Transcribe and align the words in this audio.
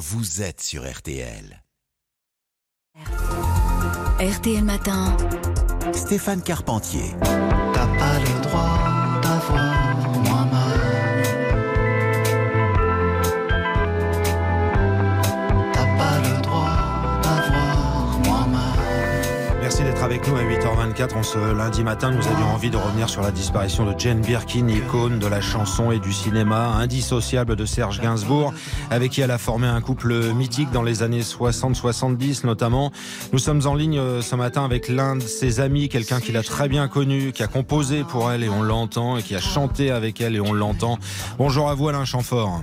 vous 0.00 0.40
êtes 0.40 0.62
sur 0.62 0.90
RTL. 0.90 1.62
RTL 4.18 4.64
Matin. 4.64 5.14
Stéphane 5.92 6.42
Carpentier. 6.42 7.14
T'as 7.74 7.86
pas 7.98 8.18
le 8.18 8.39
ce 21.22 21.54
lundi 21.54 21.84
matin, 21.84 22.10
nous 22.10 22.26
avions 22.26 22.46
envie 22.52 22.70
de 22.70 22.76
revenir 22.76 23.08
sur 23.08 23.22
la 23.22 23.30
disparition 23.30 23.84
de 23.84 23.98
Jane 23.98 24.20
Birkin, 24.20 24.66
icône 24.68 25.18
de 25.18 25.26
la 25.26 25.40
chanson 25.40 25.92
et 25.92 25.98
du 25.98 26.12
cinéma, 26.12 26.72
indissociable 26.74 27.54
de 27.54 27.64
Serge 27.64 28.00
Gainsbourg, 28.00 28.52
avec 28.90 29.12
qui 29.12 29.20
elle 29.20 29.30
a 29.30 29.38
formé 29.38 29.66
un 29.66 29.80
couple 29.80 30.32
mythique 30.34 30.70
dans 30.72 30.82
les 30.82 31.02
années 31.02 31.20
60-70 31.20 32.44
notamment. 32.44 32.90
Nous 33.32 33.38
sommes 33.38 33.66
en 33.66 33.74
ligne 33.74 33.98
euh, 33.98 34.20
ce 34.20 34.34
matin 34.34 34.64
avec 34.64 34.88
l'un 34.88 35.16
de 35.16 35.22
ses 35.22 35.60
amis, 35.60 35.88
quelqu'un 35.88 36.20
qui 36.20 36.32
l'a 36.32 36.42
très 36.42 36.68
bien 36.68 36.88
connu, 36.88 37.32
qui 37.32 37.42
a 37.42 37.46
composé 37.46 38.02
pour 38.02 38.30
elle 38.30 38.42
et 38.42 38.48
on 38.48 38.62
l'entend, 38.62 39.16
et 39.16 39.22
qui 39.22 39.36
a 39.36 39.40
chanté 39.40 39.90
avec 39.90 40.20
elle 40.20 40.34
et 40.34 40.40
on 40.40 40.52
l'entend. 40.52 40.98
Bonjour 41.38 41.68
à 41.68 41.74
vous 41.74 41.88
Alain 41.88 42.04
Chamfort. 42.04 42.62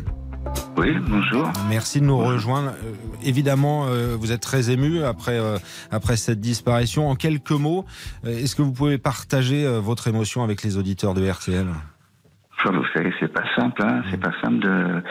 Oui, 0.77 0.93
bonjour. 1.07 1.49
Merci 1.69 2.01
de 2.01 2.05
nous 2.05 2.17
rejoindre. 2.17 2.69
Euh, 2.83 2.93
Évidemment, 3.23 3.87
euh, 3.87 4.15
vous 4.15 4.31
êtes 4.31 4.41
très 4.41 4.69
ému 4.71 5.03
après, 5.03 5.39
euh, 5.39 5.57
après 5.91 6.17
cette 6.17 6.39
disparition. 6.39 7.09
En 7.09 7.15
quelques 7.15 7.51
mots, 7.51 7.85
euh, 8.25 8.29
est-ce 8.29 8.55
que 8.55 8.61
vous 8.61 8.73
pouvez 8.73 8.97
partager 8.97 9.65
votre 9.81 10.07
émotion 10.07 10.43
avec 10.43 10.63
les 10.63 10.77
auditeurs 10.77 11.13
de 11.13 11.27
RTL? 11.29 11.67
Vous 12.65 12.83
savez, 12.93 13.13
c'est 13.19 13.31
pas 13.31 13.45
simple, 13.55 13.81
hein. 13.83 14.03
c'est 14.11 14.19
pas 14.19 14.33
simple 14.43 14.59
de, 14.59 15.01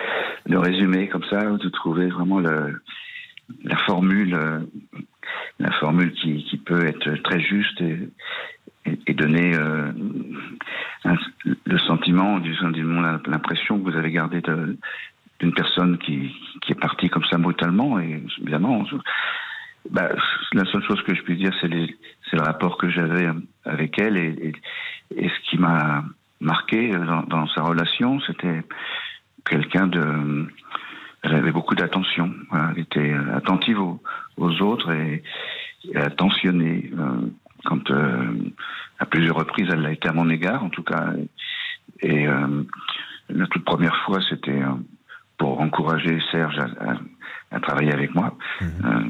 de 0.46 0.56
résumer 0.56 1.08
comme 1.08 1.24
ça, 1.30 1.42
de 1.42 1.68
trouver 1.70 2.08
vraiment 2.08 2.40
la 2.40 3.76
formule, 3.86 4.36
la 5.58 5.72
formule 5.80 6.12
qui, 6.12 6.44
qui 6.44 6.58
peut 6.58 6.84
être 6.84 7.14
très 7.22 7.40
juste 7.40 7.80
et, 7.80 9.14
donner 9.14 9.52
le 11.04 11.78
sentiment, 11.86 12.38
du 12.40 12.54
sentiment, 12.56 13.00
l'impression 13.26 13.78
que 13.78 13.90
vous 13.90 13.96
avez 13.96 14.10
gardé 14.10 14.40
de- 14.42 14.76
d'une 15.40 15.52
personne 15.52 15.98
qui, 15.98 16.34
qui 16.62 16.72
est 16.72 16.80
partie 16.80 17.08
comme 17.08 17.24
ça 17.24 17.38
brutalement. 17.38 17.98
Et 17.98 18.22
évidemment, 18.40 18.84
bah, 19.90 20.08
la 20.52 20.64
seule 20.66 20.82
chose 20.84 21.02
que 21.02 21.14
je 21.14 21.22
puis 21.22 21.36
dire, 21.36 21.52
c'est 21.60 21.68
le 21.68 22.42
rapport 22.42 22.78
que 22.78 22.88
j'avais 22.90 23.28
avec 23.64 23.98
elle 23.98 24.16
et, 24.16 24.52
et, 25.16 25.28
ce 25.28 25.50
qui 25.50 25.58
m'a 25.58 26.04
marqué 26.40 26.90
dans, 26.90 27.22
dans 27.22 27.46
sa 27.48 27.62
relation, 27.62 28.20
c'était 28.20 28.62
quelqu'un 29.48 29.86
de. 29.86 30.46
Elle 31.22 31.34
avait 31.34 31.52
beaucoup 31.52 31.74
d'attention. 31.74 32.32
Voilà, 32.50 32.72
Elle 32.74 32.82
était 32.82 33.14
attentive 33.34 33.80
aux, 33.80 34.00
aux 34.36 34.62
autres 34.62 34.92
et, 34.92 35.22
et 35.92 35.96
attentionnée. 35.96 36.90
euh, 36.96 37.28
Quand 37.64 37.90
euh, 37.90 38.32
à 38.98 39.06
plusieurs 39.06 39.36
reprises, 39.36 39.68
elle 39.72 39.82
l'a 39.82 39.92
été 39.92 40.08
à 40.08 40.12
mon 40.12 40.28
égard, 40.30 40.62
en 40.62 40.70
tout 40.70 40.82
cas. 40.84 41.12
Et 42.00 42.28
euh, 42.28 42.62
la 43.28 43.46
toute 43.48 43.64
première 43.64 43.96
fois, 44.04 44.20
c'était 44.28 44.62
euh, 44.62 44.74
pour 45.38 45.60
encourager 45.60 46.18
Serge 46.30 46.58
à, 46.58 46.64
à- 46.92 46.98
à 47.52 47.60
travailler 47.60 47.92
avec 47.92 48.14
moi, 48.14 48.36
euh, 48.62 49.04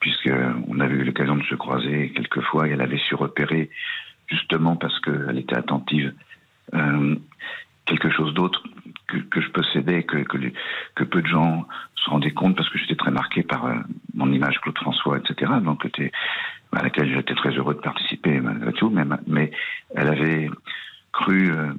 puisque 0.00 0.30
on 0.68 0.80
avait 0.80 0.94
eu 0.94 1.04
l'occasion 1.04 1.36
de 1.36 1.42
se 1.44 1.54
croiser 1.54 2.10
quelques 2.16 2.40
fois 2.40 2.66
et 2.66 2.70
elle 2.72 2.80
avait 2.80 2.98
su 2.98 3.14
repérer, 3.14 3.70
justement 4.28 4.76
parce 4.76 4.98
qu'elle 5.00 5.38
était 5.38 5.56
attentive, 5.56 6.14
euh, 6.74 7.16
quelque 7.84 8.10
chose 8.10 8.32
d'autre 8.34 8.62
que, 9.08 9.18
que 9.18 9.40
je 9.42 9.48
possédais, 9.50 10.04
que, 10.04 10.18
que, 10.18 10.38
les- 10.38 10.54
que 10.94 11.04
peu 11.04 11.20
de 11.20 11.26
gens 11.26 11.66
se 11.96 12.08
rendaient 12.08 12.30
compte, 12.30 12.56
parce 12.56 12.68
que 12.70 12.78
j'étais 12.78 12.96
très 12.96 13.10
marqué 13.10 13.42
par 13.42 13.66
euh, 13.66 13.74
mon 14.14 14.32
image 14.32 14.58
Claude 14.60 14.78
François, 14.78 15.18
etc. 15.18 15.52
Donc, 15.62 15.84
à 16.72 16.82
laquelle 16.82 17.12
j'étais 17.12 17.34
très 17.34 17.50
heureux 17.50 17.74
de 17.74 17.80
participer 17.80 18.40
malgré 18.40 18.72
tout, 18.72 18.88
mais, 18.88 19.04
mais 19.26 19.50
elle 19.94 20.08
avait 20.08 20.48
cru 21.12 21.52
euh, 21.52 21.72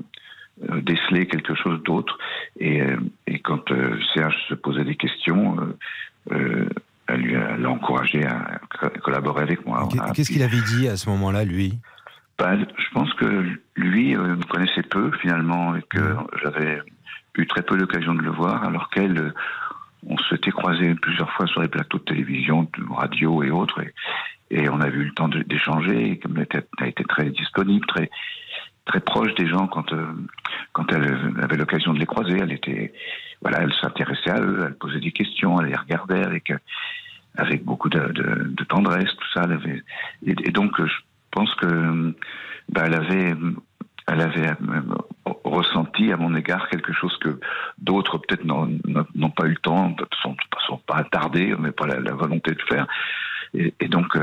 déceler 0.82 1.26
quelque 1.28 1.56
chose 1.56 1.82
d'autre. 1.84 2.18
Et, 2.60 2.82
euh, 2.82 2.98
et 3.28 3.40
quand 3.40 3.72
euh, 3.72 4.00
Serge 4.14 4.36
se 4.48 4.54
posait 4.54 4.84
des 4.84 4.96
questions, 4.96 5.58
euh, 5.60 5.78
euh, 6.32 6.70
elle 7.08 7.22
lui 7.22 7.36
a, 7.36 7.58
l'a 7.58 7.70
encouragé 7.70 8.26
à 8.26 8.60
co- 8.80 8.90
collaborer 9.02 9.44
avec 9.44 9.66
moi. 9.66 9.88
A 10.00 10.12
Qu'est-ce 10.12 10.32
qu'il 10.32 10.44
avait 10.44 10.62
dit 10.62 10.88
à 10.88 10.96
ce 10.96 11.10
moment-là, 11.10 11.44
lui? 11.44 11.80
Bah, 12.38 12.56
je 12.58 12.90
pense 12.94 13.14
que 13.16 13.46
lui 13.76 14.16
euh, 14.16 14.36
me 14.36 14.44
connaissait 14.44 14.84
peu 14.84 15.12
finalement 15.22 15.76
et 15.76 15.82
que 15.90 16.16
j'avais 16.42 16.82
eu 17.38 17.48
très 17.48 17.64
peu 17.64 17.76
l'occasion 17.76 18.14
de 18.14 18.22
le 18.22 18.32
voir, 18.32 18.64
alors 18.64 18.90
qu'elle, 18.90 19.18
euh, 19.18 19.34
on 20.08 20.18
s'était 20.30 20.52
croisés 20.52 20.94
plusieurs 20.96 21.32
fois 21.34 21.48
sur 21.48 21.62
les 21.62 21.68
plateaux 21.68 21.98
de 21.98 22.04
télévision, 22.04 22.64
de 22.64 22.94
radio 22.94 23.44
et 23.44 23.52
autres, 23.52 23.82
et, 23.82 23.94
et 24.52 24.70
on 24.70 24.82
a 24.82 24.88
eu 24.88 25.04
le 25.06 25.12
temps 25.14 25.30
d'échanger. 25.30 26.12
Et 26.12 26.20
comme 26.20 26.38
elle 26.38 26.64
elle 26.80 26.88
était 26.88 27.04
très 27.04 27.30
disponible, 27.32 27.86
très 27.88 28.10
très 28.86 29.00
proche 29.00 29.34
des 29.36 29.48
gens 29.48 29.68
quand 29.68 29.94
euh, 29.94 30.06
quand 30.74 30.92
elle 30.92 31.34
avait 31.42 31.58
l'occasion 31.58 31.94
de 31.94 32.00
les 32.00 32.06
croiser, 32.06 32.38
elle 32.40 32.52
était 32.52 32.94
voilà, 33.42 33.60
elle 33.62 33.74
s'intéressait 33.82 34.32
à 34.32 34.40
eux, 34.40 34.64
elle 34.66 34.76
posait 34.76 35.00
des 35.00 35.12
questions, 35.12 35.60
elle 35.60 35.68
les 35.68 35.76
regardait 35.76 36.24
avec 36.24 36.52
euh, 36.52 36.58
avec 37.36 37.64
beaucoup 37.64 37.90
de, 37.90 38.64
tendresse, 38.70 39.10
tout 39.16 39.28
ça. 39.34 39.42
Elle 39.46 39.54
avait, 39.54 39.84
et, 40.26 40.52
donc, 40.52 40.80
euh, 40.80 40.86
je 40.86 40.96
pense 41.32 41.54
que 41.56 42.14
bah, 42.70 42.84
elle 42.86 42.94
avait, 42.94 43.34
elle 44.08 44.22
avait 44.22 44.52
ressenti 45.44 46.12
à 46.12 46.18
mon 46.18 46.36
égard 46.36 46.70
quelque 46.70 46.94
chose 46.94 47.18
que 47.18 47.40
d'autres 47.80 48.20
peut-être 48.20 48.46
n'ont 48.46 49.30
pas 49.32 49.46
eu 49.46 49.52
le 49.52 49.58
temps, 49.58 49.90
ne 49.90 50.06
sont, 50.22 50.36
sont 50.68 50.78
pas 50.86 50.98
attardés, 50.98 51.56
mais 51.58 51.72
pas 51.72 51.88
la, 51.88 52.14
volonté 52.14 52.52
de 52.52 52.62
faire. 52.62 52.88
Et, 53.56 53.88
donc, 53.88 54.16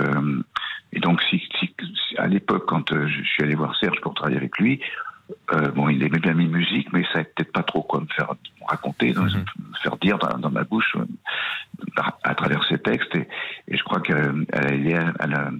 et 0.93 1.00
donc, 1.00 1.20
si- 1.31 1.49
à 2.18 2.26
l'époque, 2.26 2.66
quand 2.66 2.92
euh, 2.92 3.06
je 3.08 3.22
suis 3.22 3.42
allé 3.42 3.54
voir 3.54 3.76
Serge 3.76 4.00
pour 4.00 4.14
travailler 4.14 4.36
avec 4.36 4.58
lui, 4.58 4.80
euh, 5.52 5.70
bon, 5.70 5.88
il 5.88 6.02
aimait 6.02 6.18
bien 6.18 6.34
mes 6.34 6.46
musiques, 6.46 6.92
mais 6.92 7.04
ça 7.04 7.12
savait 7.14 7.24
peut-être 7.36 7.52
pas 7.52 7.62
trop 7.62 7.82
quoi 7.82 8.00
me 8.00 8.06
faire 8.06 8.32
raconter, 8.66 9.12
me 9.12 9.28
faire 9.82 9.96
dire 9.98 10.19
dans, 10.19 10.38
dans 10.38 10.50
ma 10.50 10.64
bouche 10.64 10.96
euh, 10.96 12.02
à, 12.24 12.34
travers 12.34 12.64
ses 12.64 12.78
textes. 12.78 13.14
Et, 13.14 13.28
et 13.69 13.76
je 13.76 13.84
crois 13.84 14.00
qu'elle 14.00 14.46
elle 14.52 15.34
a 15.34 15.50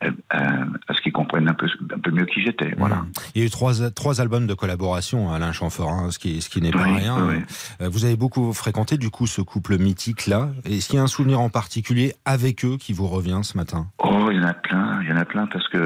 à, 0.00 0.06
à 0.06 0.08
la- 0.40 0.48
à- 0.48 0.62
à- 0.62 0.64
à 0.88 0.94
ce 0.94 1.00
qu'ils 1.00 1.12
comprennent 1.12 1.48
un 1.48 1.54
peu, 1.54 1.66
un 1.94 1.98
peu 1.98 2.10
mieux 2.10 2.26
qui 2.26 2.42
j'étais. 2.42 2.74
Voilà. 2.76 2.96
Mmh. 2.96 3.12
Il 3.34 3.40
y 3.40 3.44
a 3.44 3.46
eu 3.46 3.50
trois, 3.50 3.72
trois 3.90 4.20
albums 4.20 4.46
de 4.46 4.54
collaboration, 4.54 5.32
Alain 5.32 5.52
Chamfort, 5.52 5.90
hein, 5.90 6.10
ce 6.10 6.18
qui, 6.18 6.40
ce 6.42 6.48
qui 6.50 6.60
n'est 6.60 6.70
pas 6.70 6.82
rien. 6.84 7.16
oui. 7.26 7.36
Euh, 7.80 7.88
Vous 7.88 8.04
avez 8.04 8.16
beaucoup 8.16 8.52
fréquenté 8.52 8.98
du 8.98 9.10
coup 9.10 9.26
ce 9.26 9.40
couple 9.42 9.78
mythique-là. 9.78 10.50
Est-ce 10.64 10.88
qu'il 10.88 10.96
y 10.96 11.00
a 11.00 11.02
un 11.02 11.06
souvenir 11.06 11.40
en 11.40 11.48
particulier 11.50 12.14
avec 12.24 12.64
eux 12.64 12.76
qui 12.78 12.92
vous 12.92 13.06
revient 13.08 13.40
ce 13.42 13.56
matin? 13.56 13.86
Oh, 13.98 14.28
il 14.30 14.36
y 14.36 14.40
en 14.40 14.46
a 14.48 14.54
plein, 14.54 15.00
il 15.02 15.08
y 15.08 15.12
en 15.12 15.16
a 15.16 15.24
plein 15.24 15.46
parce 15.46 15.66
que 15.68 15.78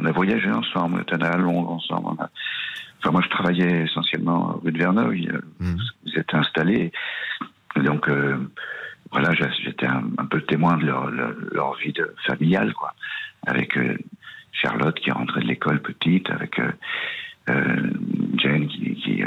on 0.00 0.04
a 0.04 0.12
voyagé 0.12 0.50
ensemble, 0.50 0.96
on 0.98 1.02
était 1.02 1.24
à 1.24 1.36
Londres 1.36 1.70
ensemble. 1.70 2.06
on 2.18 2.22
a- 2.22 2.30
Enfin, 3.00 3.10
moi, 3.12 3.20
je 3.22 3.28
travaillais 3.28 3.82
essentiellement 3.82 4.58
rue 4.64 4.72
de 4.72 4.78
Verneuil. 4.78 5.28
euh, 5.30 5.40
Mhm. 5.60 5.76
Vous 6.06 6.12
êtes 6.18 6.32
installés. 6.32 6.90
Donc, 7.76 8.08
euh, 8.08 8.36
voilà, 9.12 9.30
j'étais 9.62 9.86
un, 9.86 10.04
un 10.18 10.24
peu 10.26 10.40
témoin 10.42 10.76
de 10.78 10.86
leur, 10.86 11.10
leur, 11.10 11.32
leur 11.52 11.74
vie 11.76 11.92
de, 11.92 12.14
familiale, 12.26 12.72
quoi. 12.72 12.94
Avec 13.46 13.76
euh, 13.76 13.96
Charlotte 14.52 14.98
qui 14.98 15.10
rentrée 15.10 15.40
de 15.42 15.46
l'école 15.46 15.80
petite, 15.82 16.30
avec 16.30 16.58
euh, 16.58 16.72
euh, 17.50 17.90
Jane 18.36 18.66
qui, 18.68 18.94
qui, 18.94 19.22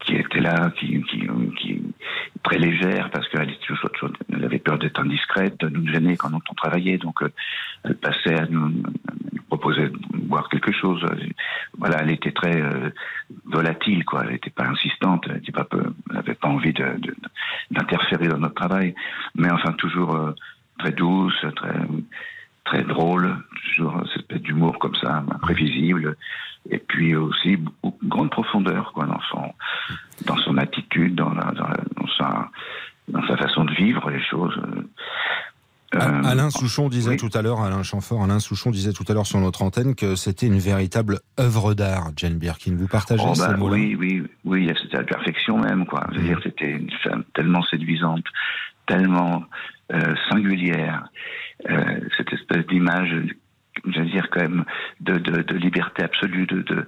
qui 0.00 0.14
était 0.14 0.40
là, 0.40 0.72
qui, 0.78 1.02
qui, 1.02 1.28
qui 1.58 1.82
très 2.42 2.58
légère 2.58 3.10
parce 3.10 3.28
qu'elle 3.28 3.50
elle 4.32 4.44
avait 4.44 4.58
peur 4.58 4.78
d'être 4.78 5.00
indiscrète, 5.00 5.60
de 5.60 5.68
nous 5.68 5.86
gêner 5.92 6.16
quand 6.16 6.30
on 6.32 6.54
travaillait, 6.54 6.96
donc 6.96 7.18
elle 7.84 7.96
passait 7.96 8.38
à 8.38 8.46
nous, 8.46 8.82
proposer 9.48 9.88
de 9.88 9.98
boire 10.14 10.48
quelque 10.48 10.72
chose. 10.72 11.04
Voilà, 11.76 11.98
elle 12.02 12.10
était 12.12 12.32
très 12.32 12.58
euh, 12.60 12.90
volatile, 13.44 14.04
quoi. 14.04 14.22
Elle 14.24 14.32
n'était 14.32 14.50
pas 14.50 14.66
insistante, 14.66 15.24
elle 15.28 15.34
n'était 15.36 15.52
pas 15.52 15.66
n'avait 16.10 16.34
pas 16.34 16.48
envie 16.48 16.72
de- 16.72 16.96
de- 16.98 17.16
d'interférer 17.72 18.28
dans 18.28 18.38
notre 18.38 18.54
travail, 18.54 18.94
mais 19.34 19.50
enfin 19.50 19.72
toujours 19.72 20.14
euh, 20.14 20.32
très 20.78 20.92
douce, 20.92 21.44
très 21.56 21.74
très 22.64 22.82
drôle, 22.84 23.36
toujours 23.74 24.00
cette 24.08 24.22
espèce 24.22 24.42
d'humour 24.42 24.78
comme 24.78 24.94
ça, 24.96 25.24
imprévisible, 25.30 26.16
et 26.70 26.78
puis 26.78 27.14
aussi 27.16 27.56
beaucoup- 27.56 27.98
grande 28.04 28.30
profondeur, 28.30 28.92
quoi, 28.92 29.06
dans 29.06 29.20
son 29.30 29.52
dans 30.26 30.36
son 30.38 30.58
attitude, 30.58 31.14
dans, 31.14 31.32
la, 31.32 31.50
dans, 31.52 31.66
la- 31.68 31.84
dans 31.96 32.08
sa 32.18 32.50
dans 33.08 33.26
sa 33.26 33.36
façon 33.36 33.64
de 33.64 33.72
vivre 33.74 34.08
les 34.10 34.22
choses. 34.22 34.60
Euh, 35.96 36.22
Alain 36.24 36.50
Souchon 36.50 36.88
disait 36.88 37.10
oui. 37.12 37.16
tout 37.16 37.30
à 37.36 37.42
l'heure, 37.42 37.60
Alain 37.62 37.82
Chamfort, 37.82 38.22
Alain 38.22 38.38
Souchon 38.38 38.70
disait 38.70 38.92
tout 38.92 39.02
à 39.08 39.12
l'heure 39.14 39.26
sur 39.26 39.40
notre 39.40 39.62
antenne 39.62 39.96
que 39.96 40.14
c'était 40.14 40.46
une 40.46 40.58
véritable 40.60 41.18
œuvre 41.40 41.74
d'art, 41.74 42.10
Jane 42.16 42.38
Birkin. 42.38 42.76
Vous 42.76 42.86
partagez 42.86 43.24
Oh, 43.26 43.34
ces 43.34 43.48
bah, 43.48 43.56
mots-là? 43.56 43.74
oui, 43.74 43.96
oui, 43.98 44.22
oui, 44.44 44.70
c'était 44.80 44.98
la 44.98 45.02
perfection 45.02 45.58
même, 45.58 45.86
quoi. 45.86 46.06
C'était 46.44 46.70
une 46.70 46.92
femme 47.02 47.24
tellement 47.34 47.64
séduisante, 47.64 48.22
tellement 48.86 49.42
euh, 49.92 50.14
singulière, 50.30 51.08
euh, 51.68 52.00
cette 52.16 52.32
espèce 52.32 52.66
d'image, 52.66 53.14
je 53.86 54.00
veux 54.00 54.06
dire 54.06 54.28
quand 54.30 54.40
même, 54.40 54.64
de, 55.00 55.54
liberté 55.54 56.02
absolue, 56.02 56.46
de, 56.46 56.86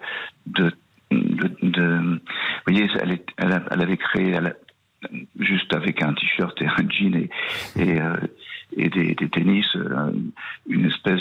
vous 1.10 2.18
voyez, 2.66 2.88
elle, 3.36 3.52
avait 3.68 3.96
créé, 3.96 4.38
juste 5.38 5.74
avec 5.74 6.02
un 6.02 6.14
t-shirt 6.14 6.60
et 6.62 6.66
un 6.66 6.88
jean 6.88 7.28
et, 7.76 8.00
euh, 8.00 8.16
des, 8.76 9.28
tennis, 9.30 9.66
euh, 9.76 10.12
une 10.68 10.86
espèce 10.86 11.20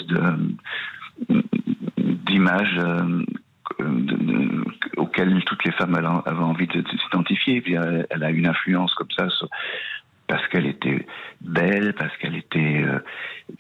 d'image 1.98 2.80
auquel 4.98 5.44
toutes 5.46 5.66
les 5.66 5.72
femmes 5.74 5.96
avaient 5.96 6.40
envie 6.40 6.68
de 6.68 6.84
s'identifier. 7.04 7.64
Elle, 7.68 8.08
elle 8.10 8.24
a 8.24 8.30
une 8.30 8.48
influence 8.48 8.94
comme 8.94 9.12
ça 9.18 9.30
sur, 9.30 9.50
parce 10.32 10.48
qu'elle 10.48 10.66
était 10.66 11.06
belle, 11.42 11.94
parce 11.94 12.16
qu'elle 12.16 12.38
était 12.38 12.86
euh, 12.86 13.00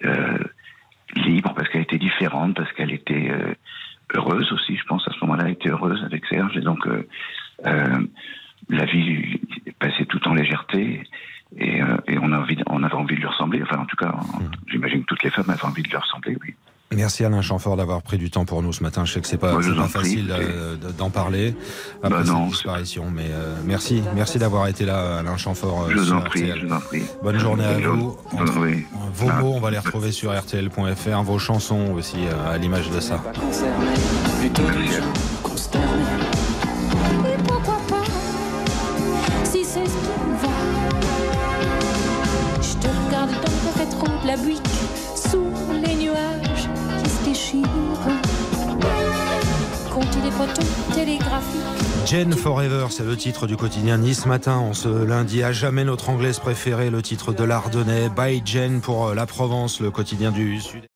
euh, 0.05 0.37
libre, 1.17 1.53
parce 1.53 1.67
qu'elle 1.67 1.81
était 1.81 1.97
différente, 1.97 2.55
parce 2.55 2.71
qu'elle 2.71 2.93
était 2.93 3.29
euh, 3.29 3.53
heureuse 4.15 4.49
aussi. 4.53 4.77
Je 4.77 4.85
pense 4.85 5.05
à 5.05 5.11
ce 5.11 5.19
moment-là, 5.25 5.43
elle 5.47 5.51
était 5.51 5.69
heureuse 5.69 6.01
avec 6.05 6.25
Serge. 6.27 6.55
Et 6.55 6.61
donc, 6.61 6.87
la 7.65 8.85
vie 8.85 9.41
passait 9.79 10.05
tout 10.05 10.25
en 10.29 10.33
légèreté. 10.33 11.03
Et, 11.57 11.81
et 12.07 12.17
on, 12.21 12.31
a 12.31 12.39
envie, 12.39 12.57
on 12.67 12.83
avait 12.83 12.93
envie 12.93 13.15
de 13.15 13.19
lui 13.19 13.27
ressembler. 13.27 13.61
Enfin, 13.63 13.79
en 13.79 13.85
tout 13.85 13.97
cas, 13.97 14.13
mmh. 14.13 14.51
j'imagine 14.67 15.01
que 15.01 15.07
toutes 15.07 15.23
les 15.23 15.29
femmes 15.29 15.49
avaient 15.49 15.65
envie 15.65 15.83
de 15.83 15.89
lui 15.89 15.97
ressembler, 15.97 16.37
oui. 16.41 16.55
Merci 16.93 17.23
Alain 17.23 17.41
Chamfort 17.41 17.77
d'avoir 17.77 18.01
pris 18.01 18.17
du 18.17 18.29
temps 18.29 18.45
pour 18.45 18.61
nous 18.61 18.73
ce 18.73 18.83
matin. 18.83 19.05
Je 19.05 19.13
sais 19.13 19.21
que 19.21 19.27
c'est 19.27 19.37
pas, 19.37 19.55
pas 19.55 19.87
facile 19.87 20.29
euh, 20.29 20.75
d'en 20.97 21.09
parler 21.09 21.55
après 22.03 22.23
bah 22.23 22.25
cette 22.25 22.47
disparition, 22.49 23.05
mais 23.09 23.27
euh, 23.31 23.55
merci, 23.65 24.03
merci 24.13 24.39
d'avoir 24.39 24.67
été 24.67 24.85
là, 24.85 25.19
Alain 25.19 25.37
Chamfort. 25.37 25.83
Euh, 25.83 25.91
je 25.91 25.97
vous 25.97 26.11
en 26.13 26.21
prie, 26.21 26.51
je 26.53 26.65
vous 26.65 26.73
en 26.73 26.79
prie. 26.81 27.03
Bonne 27.23 27.39
journée 27.39 27.63
à 27.63 27.77
vous. 27.77 28.17
oui. 28.59 28.85
Vos 29.13 29.29
ah. 29.29 29.41
mots, 29.41 29.53
on 29.55 29.59
va 29.59 29.71
les 29.71 29.79
retrouver 29.79 30.11
sur 30.11 30.37
RTL.fr. 30.37 31.23
Vos 31.23 31.39
chansons 31.39 31.93
aussi, 31.93 32.17
à 32.45 32.57
l'image 32.57 32.89
de 32.89 32.99
ça. 32.99 33.21
Je 42.61 42.75
te 42.77 42.87
regarde 42.87 43.31
la 44.25 44.37
buique 44.37 44.61
sous 45.15 45.45
les 45.83 45.95
nuages 45.95 46.60
Jane 52.05 52.33
Forever, 52.33 52.87
c'est 52.89 53.03
le 53.03 53.15
titre 53.15 53.47
du 53.47 53.55
quotidien 53.55 53.97
Nice 53.97 54.25
Matin. 54.25 54.57
En 54.57 54.73
ce 54.73 54.89
lundi, 54.89 55.43
à 55.43 55.51
jamais 55.51 55.83
notre 55.83 56.09
anglaise 56.09 56.39
préférée, 56.39 56.89
le 56.89 57.01
titre 57.01 57.33
de 57.33 57.43
l'Ardennais. 57.43 58.09
By 58.09 58.41
Jane 58.43 58.81
pour 58.81 59.13
la 59.13 59.25
Provence, 59.25 59.79
le 59.79 59.91
quotidien 59.91 60.31
du 60.31 60.59
Sud. 60.59 60.90